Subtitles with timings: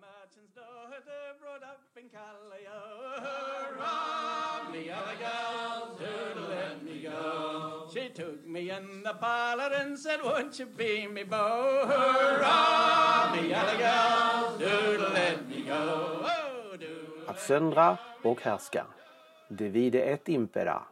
[0.00, 1.02] merchant's daughter
[1.40, 2.78] brought up in Callio.
[3.24, 7.88] Hurrah, me other girls, who'd let me go?
[7.92, 11.86] She took me in the parlor and said, won't you be me beau?
[11.86, 16.24] Hurrah, me other girls, who'd let me go?
[17.26, 18.86] Att söndra och härska.
[19.48, 20.82] Divide et impera.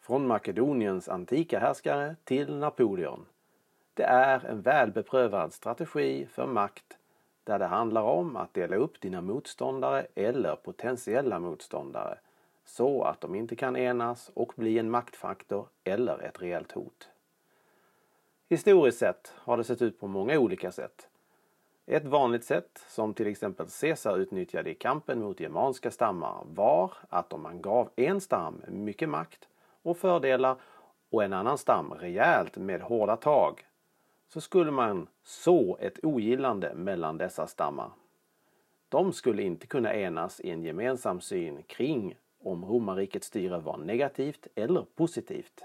[0.00, 3.26] Från Makedoniens antika härskare till Napoleon.
[3.94, 6.98] Det är en välbeprövad strategi för makt
[7.44, 12.18] där det handlar om att dela upp dina motståndare eller potentiella motståndare
[12.64, 17.08] så att de inte kan enas och bli en maktfaktor eller ett reellt hot.
[18.48, 21.08] Historiskt sett har det sett ut på många olika sätt.
[21.86, 27.32] Ett vanligt sätt, som till exempel Caesar utnyttjade i kampen mot germanska stammar, var att
[27.32, 29.48] om man gav en stam mycket makt
[29.82, 30.56] och fördelar
[31.10, 33.64] och en annan stam rejält med hårda tag
[34.32, 37.90] så skulle man så ett ogillande mellan dessa stammar.
[38.88, 44.46] De skulle inte kunna enas i en gemensam syn kring om romarrikets styre var negativt
[44.54, 45.62] eller positivt.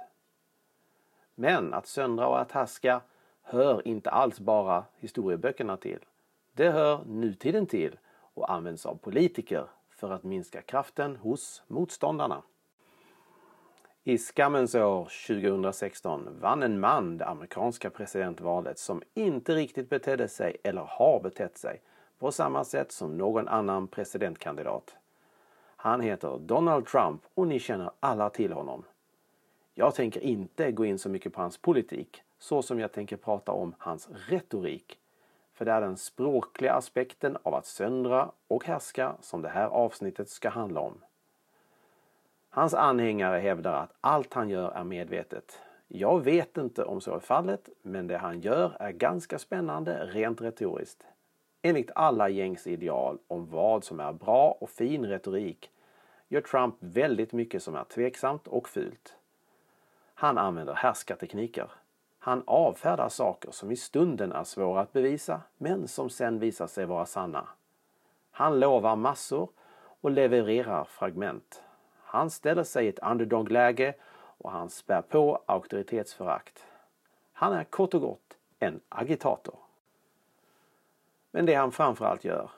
[1.36, 3.02] Men att söndra och att härska
[3.42, 6.00] hör inte alls bara historieböckerna till.
[6.54, 7.98] Det hör nutiden till
[8.34, 12.42] och används av politiker för att minska kraften hos motståndarna.
[14.08, 20.58] I skammens år 2016 vann en man det amerikanska presidentvalet som inte riktigt betedde sig
[20.64, 21.82] eller har betett sig
[22.20, 24.96] på samma sätt som någon annan presidentkandidat.
[25.76, 28.84] Han heter Donald Trump och ni känner alla till honom.
[29.74, 33.52] Jag tänker inte gå in så mycket på hans politik så som jag tänker prata
[33.52, 35.00] om hans retorik.
[35.54, 40.30] För det är den språkliga aspekten av att söndra och härska som det här avsnittet
[40.30, 41.02] ska handla om.
[42.58, 45.60] Hans anhängare hävdar att allt han gör är medvetet.
[45.88, 50.42] Jag vet inte om så är fallet, men det han gör är ganska spännande rent
[50.42, 51.04] retoriskt.
[51.62, 55.72] Enligt alla gängs ideal om vad som är bra och fin retorik
[56.28, 59.16] gör Trump väldigt mycket som är tveksamt och fult.
[60.14, 61.72] Han använder härskartekniker.
[62.20, 66.86] Han avfärdar saker som i stunden är svåra att bevisa men som sen visar sig
[66.86, 67.48] vara sanna.
[68.32, 69.50] Han lovar massor
[70.02, 71.64] och levererar fragment.
[72.10, 73.94] Han ställer sig i ett underdog-läge
[74.38, 76.66] och han spär på auktoritetsförakt.
[77.34, 79.56] Han är kort och gott en agitator.
[81.32, 82.50] Men det han framförallt gör,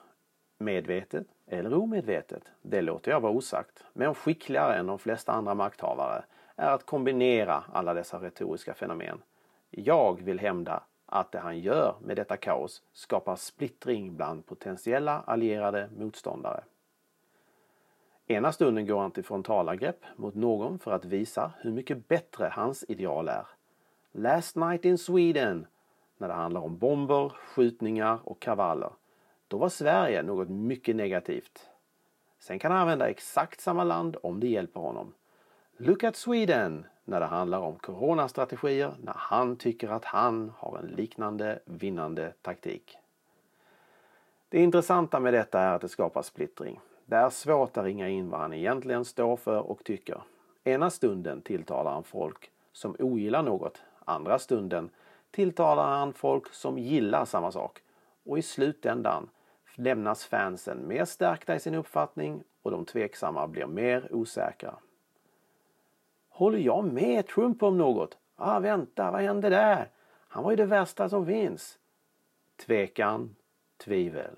[0.58, 6.24] medvetet eller omedvetet, det låter jag vara osagt, men skickligare än de flesta andra makthavare,
[6.56, 9.22] är att kombinera alla dessa retoriska fenomen.
[9.70, 15.88] Jag vill hävda att det han gör med detta kaos skapar splittring bland potentiella allierade
[15.98, 16.64] motståndare.
[18.30, 22.84] Ena stunden går han till frontalangrepp mot någon för att visa hur mycket bättre hans
[22.88, 23.46] ideal är.
[24.12, 25.66] Last night in Sweden,
[26.18, 28.90] när det handlar om bomber, skjutningar och kravaller.
[29.48, 31.68] Då var Sverige något mycket negativt.
[32.38, 35.14] Sen kan han använda exakt samma land om det hjälper honom.
[35.76, 40.86] Look at Sweden, när det handlar om coronastrategier när han tycker att han har en
[40.86, 42.96] liknande vinnande taktik.
[44.48, 46.80] Det intressanta med detta är att det skapar splittring.
[47.10, 50.22] Det är svårt att ringa in vad han egentligen står för och tycker.
[50.64, 53.82] Ena stunden tilltalar han folk som ogillar något.
[54.04, 54.90] Andra stunden
[55.30, 57.82] tilltalar han folk som gillar samma sak.
[58.24, 59.28] Och i slutändan
[59.74, 64.74] lämnas fansen mer stärkta i sin uppfattning och de tveksamma blir mer osäkra.
[66.28, 68.18] Håller jag med Trump om något?
[68.36, 69.88] Ah, vänta, vad hände där?
[70.28, 71.78] Han var ju det värsta som finns.
[72.56, 73.36] Tvekan,
[73.76, 74.36] tvivel.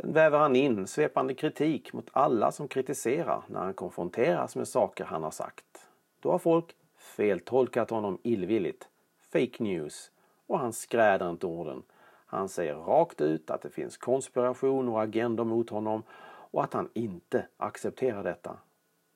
[0.00, 5.04] Sen väver han in svepande kritik mot alla som kritiserar när han konfronteras med saker
[5.04, 5.88] han har sagt.
[6.20, 8.88] Då har folk feltolkat honom illvilligt.
[9.32, 10.10] Fake news.
[10.46, 11.82] Och han skräder inte orden.
[12.26, 16.02] Han säger rakt ut att det finns konspiration och agender mot honom
[16.50, 18.56] och att han inte accepterar detta.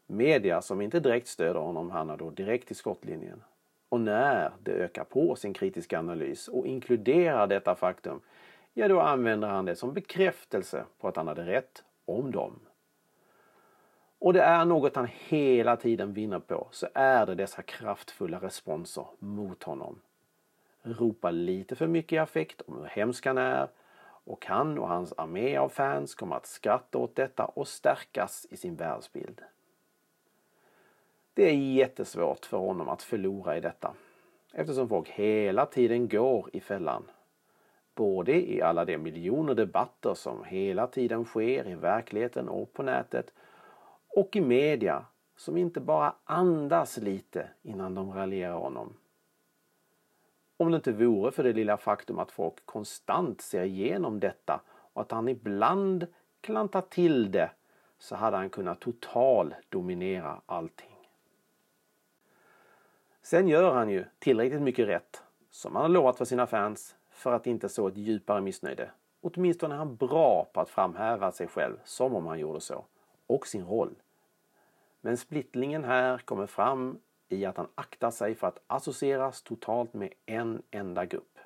[0.06, 3.42] Media som inte direkt stöder honom hamnar då direkt i skottlinjen.
[3.88, 8.20] Och när det ökar på sin kritiska analys och inkluderar detta faktum
[8.72, 12.60] ja då använder han det som bekräftelse på att han hade rätt om dem.
[14.18, 19.06] Och det är något han hela tiden vinner på så är det dessa kraftfulla responser
[19.18, 20.00] mot honom.
[20.82, 23.68] Ropa lite för mycket i affekt om hur hemsk han är
[24.24, 28.56] och han och hans armé av fans kommer att skratta åt detta och stärkas i
[28.56, 29.40] sin världsbild.
[31.34, 33.94] Det är jättesvårt för honom att förlora i detta
[34.52, 37.02] eftersom folk hela tiden går i fällan
[37.94, 43.32] både i alla de miljoner debatter som hela tiden sker i verkligheten och på nätet
[44.08, 45.06] och i media
[45.36, 48.96] som inte bara andas lite innan de raljerar honom.
[50.56, 55.02] Om det inte vore för det lilla faktum att folk konstant ser igenom detta och
[55.02, 56.06] att han ibland
[56.40, 57.50] klantar till det
[57.98, 61.08] så hade han kunnat total dominera allting.
[63.22, 67.32] Sen gör han ju tillräckligt mycket rätt, som han har lovat för sina fans, för
[67.32, 68.90] att inte så ett djupare missnöje.
[69.20, 72.84] Åtminstone är han bra på att framhäva sig själv som om han gjorde så,
[73.26, 73.94] och sin roll.
[75.00, 76.98] Men splittlingen här kommer fram
[77.28, 81.38] i att han aktar sig för att associeras totalt med en enda grupp.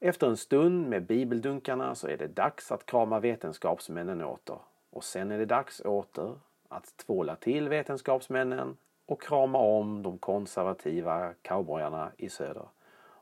[0.00, 4.58] Efter en stund med bibeldunkarna så är det dags att krama vetenskapsmännen åter.
[4.90, 6.38] Och sen är det dags åter
[6.68, 8.76] att tvåla till vetenskapsmännen
[9.06, 12.66] och krama om de konservativa cowboyarna i söder.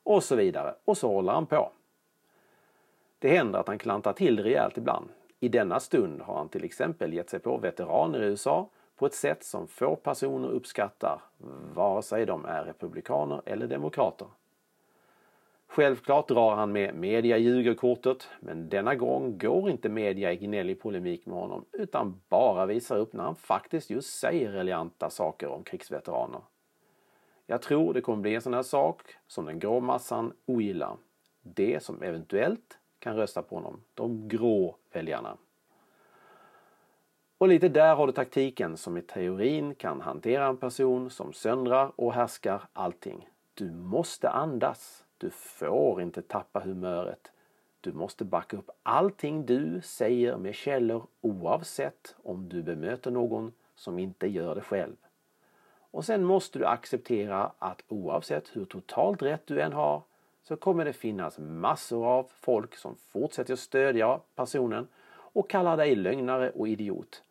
[0.03, 0.75] Och så vidare.
[0.85, 1.73] Och så håller han på.
[3.19, 5.09] Det händer att han klantar till rejält ibland.
[5.41, 9.15] I denna stund har han till exempel gett sig på veteraner i USA på ett
[9.15, 11.21] sätt som få personer uppskattar,
[11.75, 14.27] vare sig de är republikaner eller demokrater.
[15.67, 21.27] Självklart drar han med media ljugerkortet, men denna gång går inte media i gnällig polemik
[21.27, 26.41] med honom utan bara visar upp när han faktiskt just säger relianta saker om krigsveteraner.
[27.47, 30.97] Jag tror det kommer bli en sån här sak som den grå massan ogillar.
[31.43, 35.37] Det som eventuellt kan rösta på honom, de grå väljarna.
[37.39, 41.93] Och lite där har du taktiken som i teorin kan hantera en person som söndrar
[41.97, 43.29] och härskar allting.
[43.55, 45.05] Du måste andas.
[45.19, 47.33] Du får inte tappa humöret.
[47.81, 53.99] Du måste backa upp allting du säger med källor oavsett om du bemöter någon som
[53.99, 54.97] inte gör det själv.
[55.93, 60.03] Och sen måste du acceptera att oavsett hur totalt rätt du än har
[60.43, 66.51] så kommer det finnas massor av folk som fortsätter stödja personen och kallar dig lögnare
[66.51, 67.23] och idiot.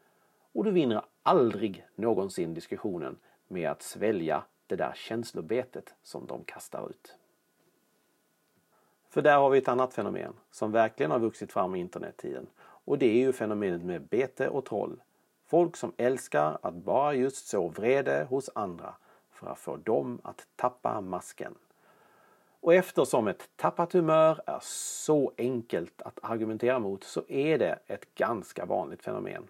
[0.53, 3.17] Och du vinner aldrig någonsin diskussionen
[3.47, 7.15] med att svälja det där känslobetet som de kastar ut.
[9.09, 12.47] För där har vi ett annat fenomen som verkligen har vuxit fram i internettiden.
[12.59, 15.01] Och det är ju fenomenet med bete och troll.
[15.51, 18.95] Folk som älskar att bara just så vrede hos andra
[19.31, 21.55] för att få dem att tappa masken.
[22.59, 28.15] Och eftersom ett tappat humör är så enkelt att argumentera mot så är det ett
[28.15, 29.47] ganska vanligt fenomen.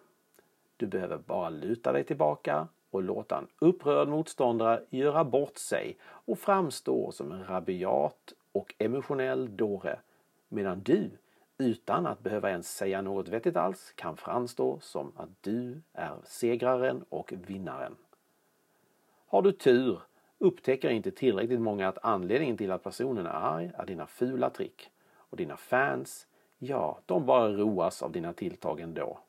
[0.77, 6.39] Du behöver bara luta dig tillbaka och låta en upprörd motståndare göra bort sig och
[6.39, 9.99] framstå som en rabiat och emotionell dåre
[10.49, 11.11] medan du
[11.61, 17.05] utan att behöva ens säga något vettigt alls kan framstå som att du är segraren
[17.09, 17.95] och vinnaren.
[19.27, 20.01] Har du tur
[20.37, 24.91] upptäcker inte tillräckligt många att anledningen till att personen är arg är dina fula trick
[25.15, 26.27] och dina fans,
[26.57, 29.19] ja, de bara roas av dina tilltag ändå.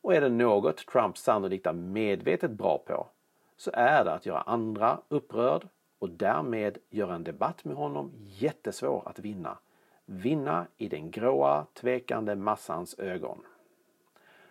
[0.00, 3.06] Och är det något Trump sannolikt är medvetet bra på
[3.56, 9.02] så är det att göra andra upprörd och därmed göra en debatt med honom jättesvår
[9.06, 9.58] att vinna.
[10.06, 13.42] Vinna i den gråa, tvekande massans ögon.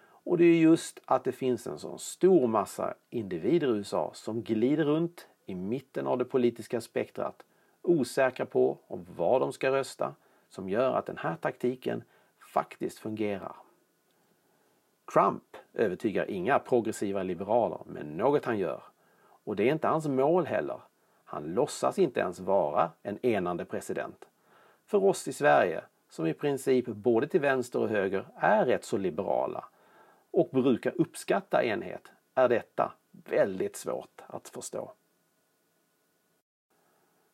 [0.08, 4.42] Och det är just att det finns en sån stor massa individer i USA som
[4.42, 7.44] glider runt i mitten av det politiska spektrat
[7.86, 10.16] osäkra på om vad de ska rösta
[10.50, 12.04] som gör att den här taktiken
[12.54, 13.56] faktiskt fungerar.
[15.14, 18.84] Trump övertygar inga progressiva liberaler med något han gör.
[19.44, 20.80] Och det är inte hans mål heller.
[21.24, 24.26] Han låtsas inte ens vara en enande president.
[24.86, 28.98] För oss i Sverige, som i princip både till vänster och höger är rätt så
[28.98, 29.66] liberala
[30.32, 34.92] och brukar uppskatta enhet, är detta väldigt svårt att förstå.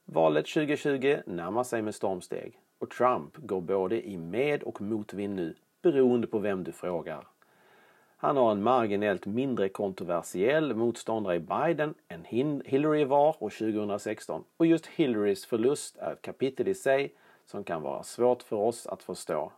[0.05, 5.55] Valet 2020 närmar sig med stormsteg och Trump går både i med och motvind nu
[5.81, 7.27] beroende på vem du frågar.
[8.17, 12.25] Han har en marginellt mindre kontroversiell motståndare i Biden än
[12.65, 17.15] Hillary var år 2016 och just Hillarys förlust är ett kapitel i sig
[17.51, 19.51] som kan vara svårt för oss att förstå.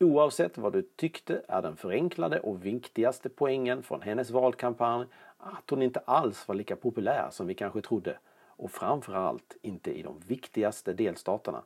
[0.00, 5.06] Oavsett vad du tyckte är den förenklade och viktigaste poängen från hennes valkampanj
[5.38, 10.02] att hon inte alls var lika populär som vi kanske trodde och framförallt inte i
[10.02, 11.62] de viktigaste delstaterna.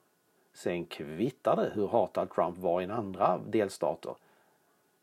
[0.53, 4.15] Sen kvittar det hur hatad Trump var i andra delstater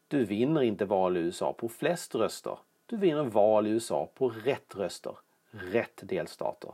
[0.08, 2.58] du vinner inte val i USA på flest röster.
[2.86, 5.18] Du vinner val i USA på rätt röster.
[5.52, 6.72] Rätt delstater.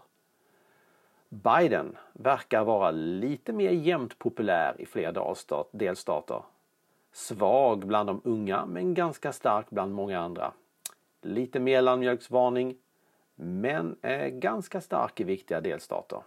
[1.33, 5.35] Biden verkar vara lite mer jämnt populär i flera
[5.71, 6.43] delstater.
[7.11, 10.53] Svag bland de unga men ganska stark bland många andra.
[11.21, 12.77] Lite mellanmjölksvarning
[13.35, 16.21] men är ganska stark i viktiga delstater.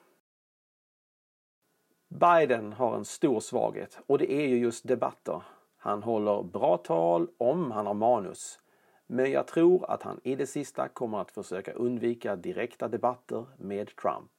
[2.08, 5.42] Biden har en stor svaghet och det är ju just debatter.
[5.76, 8.60] Han håller bra tal om han har manus.
[9.06, 13.96] Men jag tror att han i det sista kommer att försöka undvika direkta debatter med
[13.96, 14.35] Trump.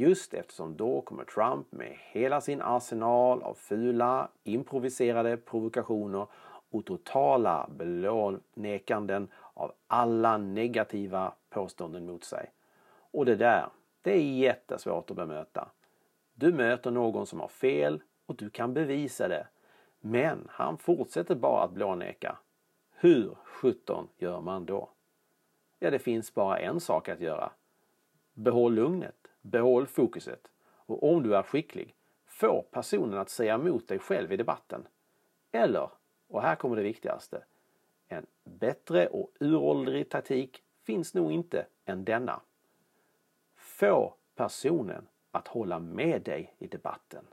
[0.00, 6.26] Just eftersom då kommer Trump med hela sin arsenal av fula, improviserade provokationer
[6.70, 12.52] och totala blånekanden av alla negativa påståenden mot sig.
[13.10, 13.68] Och det där,
[14.02, 15.68] det är jättesvårt att bemöta.
[16.34, 19.46] Du möter någon som har fel och du kan bevisa det.
[20.00, 22.38] Men han fortsätter bara att blåneka.
[22.94, 24.90] Hur sjutton gör man då?
[25.78, 27.50] Ja, det finns bara en sak att göra.
[28.34, 31.94] Behåll lugnet, behåll fokuset och om du är skicklig,
[32.26, 34.88] få personen att säga emot dig själv i debatten.
[35.52, 35.90] Eller,
[36.28, 37.44] och här kommer det viktigaste,
[38.08, 42.40] en bättre och uråldrig taktik finns nog inte än denna.
[43.56, 47.24] Få personen att hålla med dig i debatten.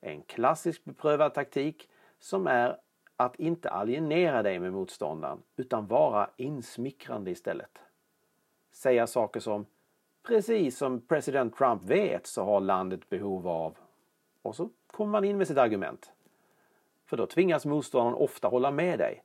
[0.00, 2.80] En klassisk beprövad taktik som är
[3.16, 7.78] att inte alienera dig med motståndaren utan vara insmickrande istället.
[8.72, 9.66] Säga saker som
[10.30, 13.76] Precis som president Trump vet så har landet behov av...
[14.42, 16.12] Och så kommer man in med sitt argument.
[17.06, 19.22] För då tvingas motståndaren ofta hålla med dig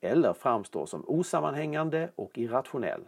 [0.00, 3.00] eller framstå som osammanhängande och irrationell.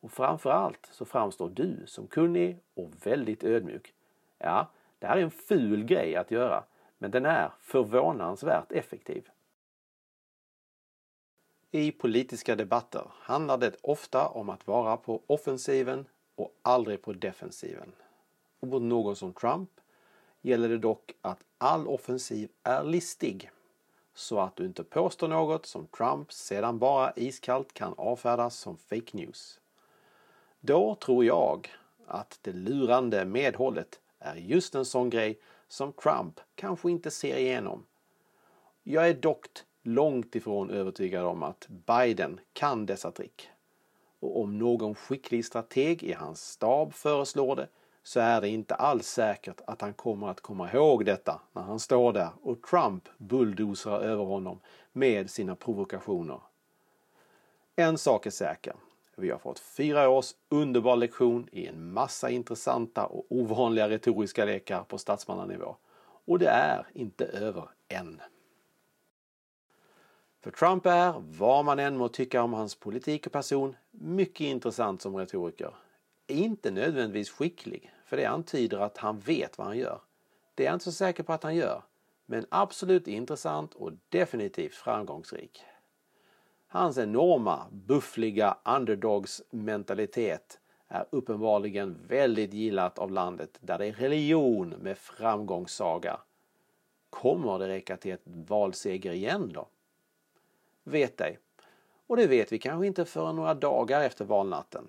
[0.00, 3.94] Och framförallt så framstår du som kunnig och väldigt ödmjuk.
[4.38, 4.66] Ja,
[4.98, 6.64] det här är en ful grej att göra,
[6.98, 9.28] men den är förvånansvärt effektiv.
[11.70, 17.92] I politiska debatter handlar det ofta om att vara på offensiven och aldrig på defensiven.
[18.60, 19.70] Och mot någon som Trump
[20.42, 23.50] gäller det dock att all offensiv är listig
[24.14, 29.16] så att du inte påstår något som Trump sedan bara iskallt kan avfärdas som fake
[29.16, 29.60] news.
[30.60, 31.68] Då tror jag
[32.06, 37.86] att det lurande medhållet är just en sån grej som Trump kanske inte ser igenom.
[38.82, 39.46] Jag är dock
[39.82, 43.48] långt ifrån övertygad om att Biden kan dessa trick.
[44.20, 47.68] Och om någon skicklig strateg i hans stab föreslår det
[48.02, 51.80] så är det inte alls säkert att han kommer att komma ihåg detta när han
[51.80, 54.60] står där och Trump bulldozar över honom
[54.92, 56.40] med sina provokationer.
[57.76, 58.74] En sak är säker.
[59.16, 64.82] Vi har fått fyra års underbar lektion i en massa intressanta och ovanliga retoriska lekar
[64.82, 65.76] på statsmannanivå.
[66.26, 68.20] Och det är inte över än.
[70.46, 75.02] För Trump är, vad man än må tycka om hans politik och person, mycket intressant
[75.02, 75.74] som retoriker.
[76.26, 80.00] Inte nödvändigtvis skicklig, för det antyder att han vet vad han gör.
[80.54, 81.82] Det är jag inte så säker på att han gör,
[82.26, 85.62] men absolut intressant och definitivt framgångsrik.
[86.66, 94.98] Hans enorma, buffliga underdogs-mentalitet är uppenbarligen väldigt gillat av landet där det är religion med
[94.98, 96.20] framgångssaga.
[97.10, 99.68] Kommer det räcka till ett valseger igen då?
[100.86, 101.38] Vet ej.
[102.06, 104.88] Och det vet vi kanske inte förrän några dagar efter valnatten.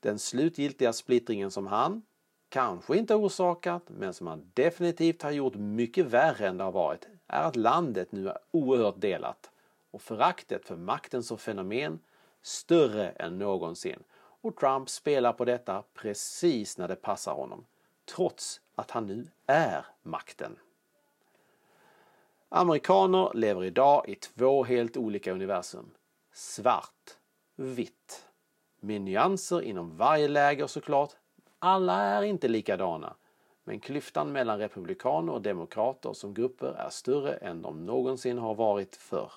[0.00, 2.02] Den slutgiltiga splittringen som han,
[2.48, 7.08] kanske inte orsakat, men som han definitivt har gjort mycket värre än det har varit,
[7.26, 9.50] är att landet nu är oerhört delat
[9.90, 11.98] och föraktet för makten som fenomen
[12.42, 14.02] större än någonsin.
[14.16, 17.66] Och Trump spelar på detta precis när det passar honom,
[18.04, 20.56] trots att han nu är makten.
[22.56, 25.90] Amerikaner lever idag i två helt olika universum.
[26.32, 27.16] Svart,
[27.56, 28.26] vitt.
[28.80, 31.10] Med nyanser inom varje läger såklart.
[31.58, 33.14] Alla är inte likadana.
[33.64, 38.96] Men klyftan mellan republikaner och demokrater som grupper är större än de någonsin har varit
[38.96, 39.32] förr.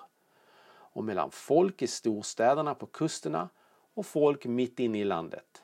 [0.70, 3.50] Och mellan folk i storstäderna på kusterna
[3.94, 5.62] och folk mitt inne i landet.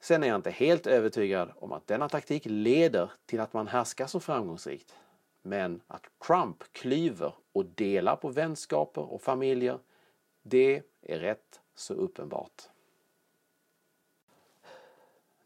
[0.00, 4.06] Sen är jag inte helt övertygad om att denna taktik leder till att man härskar
[4.06, 4.94] så framgångsrikt.
[5.42, 9.78] Men att Trump klyver och delar på vänskaper och familjer,
[10.42, 12.62] det är rätt så uppenbart.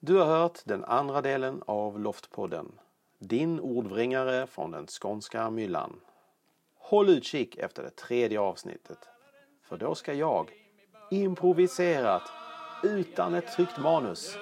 [0.01, 2.73] Du har hört den andra delen av Loftpodden.
[3.19, 6.01] Din ordvringare från den skånska myllan.
[6.75, 8.99] Håll utkik efter det tredje avsnittet.
[9.63, 10.51] För då ska jag,
[11.11, 12.23] improviserat,
[12.83, 14.37] utan ett tryckt manus,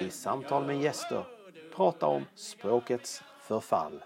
[0.00, 1.24] i samtal med gäster,
[1.74, 4.02] prata om språkets förfall.